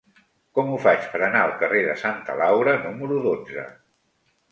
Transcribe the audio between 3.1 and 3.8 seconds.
dotze?